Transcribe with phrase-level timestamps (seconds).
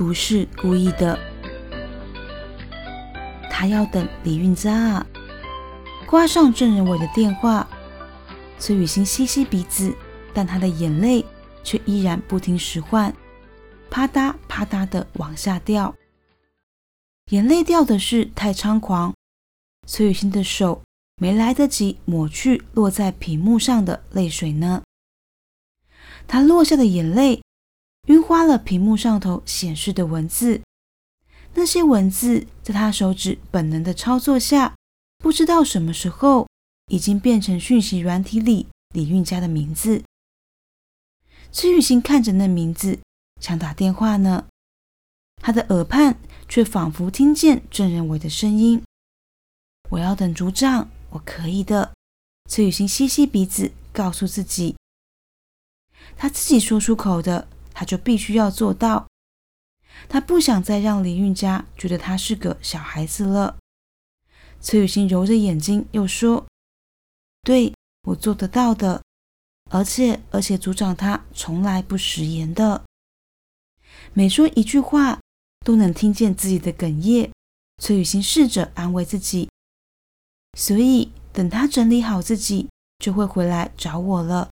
[0.00, 1.18] 不是故意的。
[3.50, 5.06] 他要等李运佳啊！
[6.06, 7.68] 挂上郑仁伟的电话，
[8.58, 9.94] 崔雨欣吸吸鼻子。
[10.32, 11.22] 但他的眼泪
[11.62, 13.14] 却依然不听使唤，
[13.90, 15.94] 啪嗒啪嗒的往下掉。
[17.32, 19.12] 眼泪掉的是太猖狂，
[19.86, 20.82] 崔雨欣的手
[21.20, 24.82] 没来得及抹去落在屏幕上的泪水呢。
[26.26, 27.42] 他落下的眼泪
[28.10, 30.60] 晕花了屏幕上头显示的文字，
[31.54, 34.74] 那些文字在他手指本能的操作下，
[35.18, 36.48] 不知道什么时候
[36.90, 40.02] 已经变成讯息软体里李运家的名字。
[41.52, 42.98] 崔雨欣看着那名字，
[43.40, 44.46] 想打电话呢，
[45.36, 48.82] 他的耳畔却仿佛听见郑仁伟的声音
[49.90, 51.92] ：“我要等组长，我可以的。”
[52.50, 54.74] 崔雨欣吸吸鼻子，告诉自己
[56.18, 57.46] ：“他自己说出口的，
[57.80, 59.08] 他就必须要做到。
[60.06, 63.56] 他不想再让李运家觉得他是个小孩子了。”
[64.60, 66.46] 崔雨欣揉着眼睛，又说
[67.42, 69.02] ：“对我做得到的。”
[69.72, 72.84] 而且，而且，组长他从来不食言的，
[74.12, 75.18] 每说一句话
[75.64, 77.32] 都能听见自己的哽咽。
[77.78, 79.48] 崔雨欣试着安慰自己，
[80.58, 84.50] 所以等他整理好自己，就会回来找我了。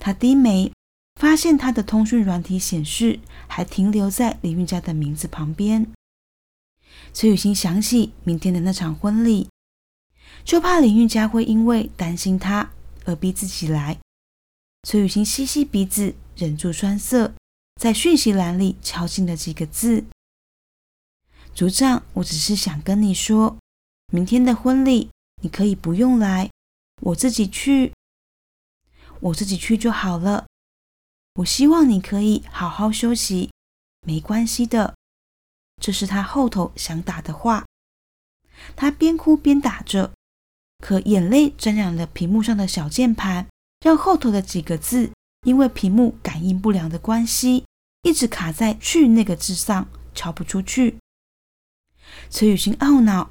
[0.00, 0.72] 他低眉，
[1.16, 5.90] 发现他的通讯软体显示还停留在李运家的名字旁边。
[7.12, 9.48] 崔雨欣想起明天的那场婚礼，
[10.44, 12.70] 就怕李运家会因为担心他。
[13.06, 13.98] 而逼自己来，
[14.82, 17.32] 崔雨欣吸吸鼻子，忍住酸涩，
[17.80, 20.04] 在讯息栏里敲进了几个字
[21.54, 23.56] ：“组长，我只是想跟你说，
[24.12, 25.08] 明天的婚礼
[25.40, 26.50] 你可以不用来，
[27.00, 27.92] 我自己去，
[29.20, 30.46] 我自己去就好了。
[31.36, 33.50] 我希望你可以好好休息，
[34.06, 34.94] 没关系的。”
[35.80, 37.66] 这是他后头想打的话，
[38.74, 40.12] 他边哭边打着。
[40.78, 43.46] 可眼泪沾染了屏幕上的小键盘，
[43.80, 45.10] 让后头的几个字
[45.44, 47.64] 因为屏幕感应不良的关系，
[48.02, 50.98] 一直卡在“去”那个字上，敲不出去。
[52.28, 53.30] 崔雨欣懊恼，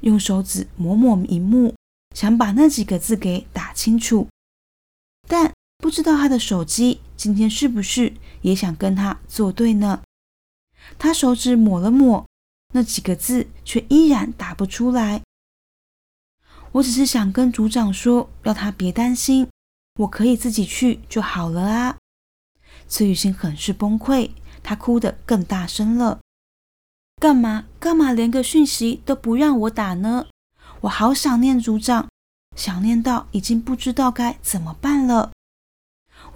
[0.00, 1.74] 用手指抹抹荧幕，
[2.14, 4.28] 想把那几个字给打清楚，
[5.28, 10.02] 但不知道他的手机今天是不是也想跟他作对呢？
[10.98, 12.26] 他手指抹了抹，
[12.72, 15.22] 那几个字却依然打不出来。
[16.72, 19.48] 我只是想跟组长说，要他别担心，
[20.00, 21.96] 我可以自己去就好了啊！
[22.88, 24.30] 崔雨欣很是崩溃，
[24.62, 26.20] 她哭得更大声了。
[27.18, 30.26] 干嘛干嘛，连个讯息都不让我打呢？
[30.82, 32.08] 我好想念组长，
[32.54, 35.32] 想念到已经不知道该怎么办了。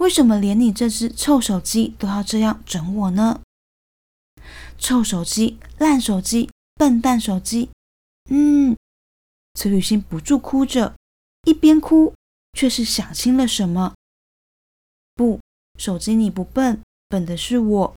[0.01, 3.41] 为什么连你这只臭手机都要这样整我呢？
[4.79, 7.69] 臭手机、烂手机、笨蛋手机，
[8.31, 8.75] 嗯。
[9.53, 10.95] 崔雨欣不住哭着，
[11.43, 12.15] 一边哭
[12.53, 13.93] 却是想清了什么。
[15.13, 15.39] 不，
[15.77, 17.95] 手机你不笨，笨的是我，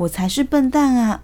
[0.00, 1.22] 我才是笨蛋啊！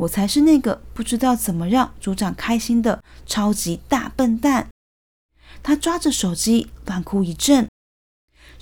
[0.00, 4.68] 我才是那个不知道怎么让组长开心的超级大笨蛋。
[5.62, 7.70] 他抓着手机乱哭一阵，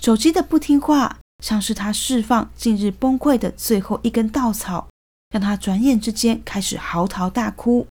[0.03, 4.89] 手机的不听话像是他释放近日崩溃的最后一根稻草，
[5.29, 7.87] 让他转眼之间开始嚎啕大哭。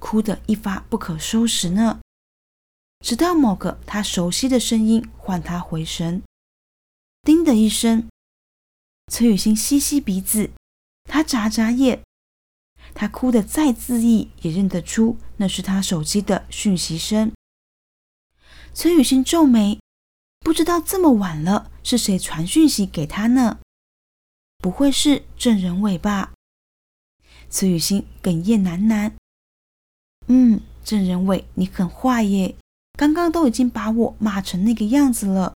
[0.00, 2.00] 哭得一发不可收拾呢，
[2.98, 6.20] 直到某个他熟悉的声音唤他回神。
[7.22, 8.08] 叮的一声，
[9.06, 10.50] 崔雨欣吸吸鼻子，
[11.04, 12.02] 他眨眨眼，
[12.92, 17.30] 他哭得再恣意，也认得出那是他手机的讯息声。
[18.72, 19.78] 崔雨欣皱眉，
[20.44, 23.60] 不知道这么晚了是谁传讯息给他呢？
[24.58, 26.32] 不会是郑仁伟吧？
[27.48, 29.12] 慈雨欣哽咽喃喃。
[30.26, 32.54] 嗯，郑仁伟，你很坏耶！
[32.92, 35.54] 刚刚都已经把我骂成那个样子了，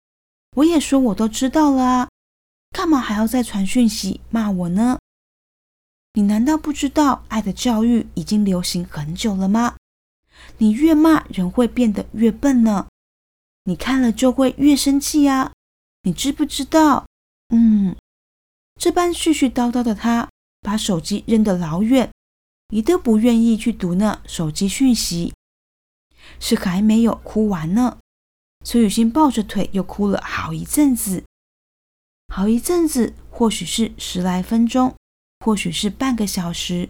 [0.55, 2.09] 我也说我都知道了啊，
[2.71, 5.01] 干嘛还要再传讯息骂我呢？
[6.13, 9.75] 你难道不知道爱的教育已经流行很久了吗？
[10.59, 12.87] 你越骂人会变得越笨呢，
[13.69, 15.53] 你看了就会越生气啊！
[16.03, 17.07] 你知不知道？
[17.49, 17.97] 嗯，
[18.81, 20.29] 这般絮絮叨叨的他，
[20.61, 22.11] 把手机扔得老远，
[22.69, 25.35] 一都不愿意去读那手机讯息。
[26.39, 27.99] 是还没有哭完呢，
[28.65, 31.25] 崔雨欣抱着腿又哭了好一阵子，
[32.29, 34.95] 好一阵子，或许是十来分钟，
[35.45, 36.89] 或许是半个小时，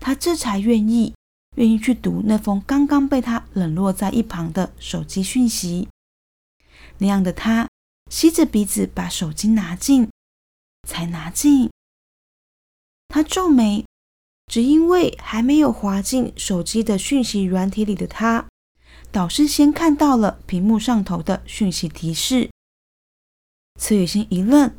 [0.00, 1.14] 他这才愿意
[1.56, 5.88] 愿意去读那封刚刚被他冷落在一旁的手机讯息。
[6.98, 7.68] 那样的他，
[8.10, 10.08] 吸着鼻子把手机拿进，
[10.88, 11.70] 才拿进。
[13.08, 13.84] 他皱眉，
[14.46, 18.46] 只因为还没有滑进手机的讯息软体里的他。
[19.10, 22.50] 导师先看到了屏幕上头的讯息提示，
[23.78, 24.74] 崔雨欣一愣，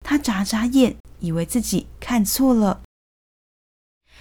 [0.00, 2.82] 他眨眨眼，以为自己看错了，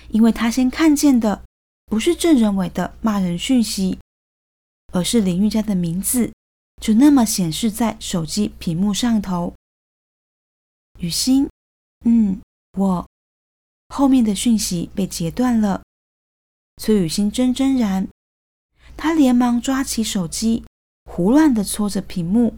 [0.10, 1.44] 因为他先看见的
[1.90, 3.98] 不是郑仁伟的骂人讯息，
[4.94, 6.32] 而是林玉佳的名字，
[6.80, 9.56] 就那么显示在手机屏幕上头。
[11.00, 11.50] 雨欣，
[12.06, 12.40] 嗯，
[12.78, 13.08] 我
[13.88, 15.82] 后面的讯息被截断了。
[16.78, 18.08] 崔雨欣怔怔然。
[18.96, 20.66] 他连忙抓起手机，
[21.06, 22.56] 胡乱的搓着屏幕，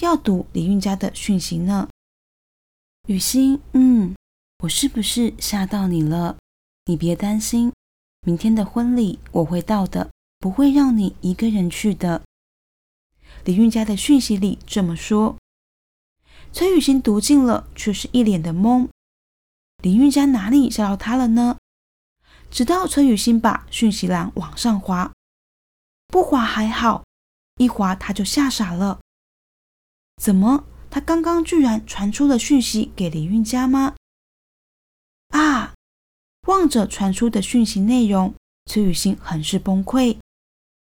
[0.00, 1.88] 要读李运家的讯息呢。
[3.06, 4.14] 雨欣，嗯，
[4.64, 6.36] 我是不是吓到你了？
[6.86, 7.72] 你别担心，
[8.26, 12.22] 明天的婚礼我会到的，不会让你一个人去的。
[13.44, 15.36] 李运家的讯息里这么说。
[16.50, 18.88] 崔雨欣读尽了，却是一脸的懵。
[19.82, 21.58] 李运家哪里吓到他了呢？
[22.50, 25.12] 直到崔雨欣把讯息栏往上滑。
[26.06, 27.04] 不滑还好，
[27.58, 29.00] 一滑他就吓傻了。
[30.16, 33.94] 怎么，他刚刚居然传出了讯息给李运家吗？
[36.46, 38.34] 望着传出的讯息内容，
[38.66, 40.18] 崔雨欣很是崩溃。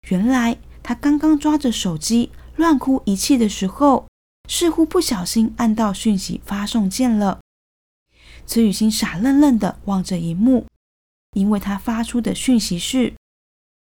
[0.10, 4.08] 原来他刚刚抓着手机乱哭一气的时候，
[4.50, 7.40] 似乎不小心按到讯息发送键了。
[8.46, 10.66] 崔雨欣傻愣愣的望着荧幕，
[11.34, 13.14] 因为他发出的讯息是。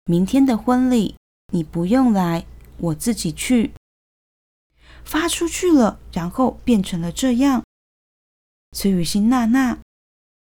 [0.05, 1.15] 明天的婚礼，
[1.53, 2.45] 你不用来，
[2.77, 3.73] 我自己去。
[5.05, 7.63] 发出去了，然后变成了这样。
[8.75, 9.79] 崔雨欣娜娜，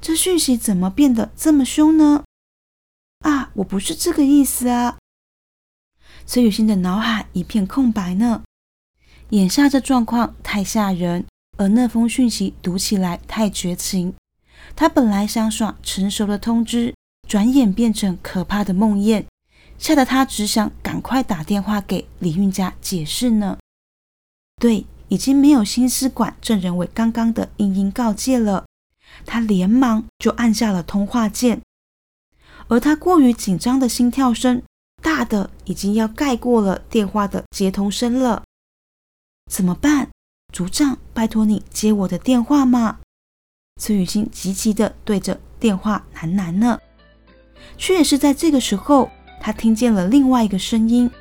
[0.03, 2.23] 这讯息怎么变得这么凶呢？
[3.19, 4.97] 啊，我不是这个意思啊！
[6.27, 8.43] 崔雨欣的脑海一片空白呢。
[9.29, 11.25] 眼下这状况太吓人，
[11.57, 14.13] 而那封讯息读起来太绝情。
[14.75, 16.93] 他本来想耍成熟的通知，
[17.27, 19.25] 转眼变成可怕的梦魇。
[19.77, 23.57] 吓得他只想赶快打电话给李运家解释呢。
[24.57, 28.64] 对，已经没有心思管郑仁伟刚刚的殷殷告诫了。
[29.25, 31.61] 他连忙就按下了通话键，
[32.67, 34.61] 而他过于紧张的心跳声
[35.01, 38.43] 大的已经要盖过了电话的接通声了。
[39.51, 40.09] 怎么办？
[40.51, 42.99] 组长，拜托你接我的电话嘛！
[43.79, 46.79] 崔雨欣急急的对着电话喃喃呢。
[47.77, 49.11] 却也是在这个时候。
[49.41, 51.11] 他听见了另外一个声音，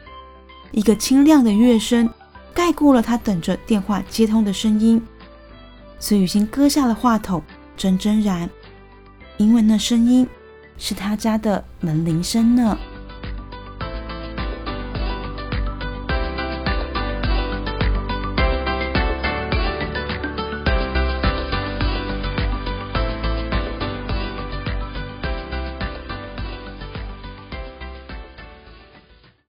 [0.71, 2.09] 一个清亮的乐声，
[2.55, 5.05] 盖过了他等着电话接通的声音。
[6.01, 7.43] 崔雨欣割下了话筒，
[7.77, 8.49] 真真然，
[9.37, 10.27] 因为那声音
[10.79, 12.79] 是他家的门铃声呢。